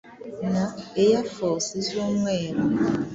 na 0.51 0.63
‘Air 1.03 1.23
Force’ 1.35 1.73
z’umweru 1.87 2.61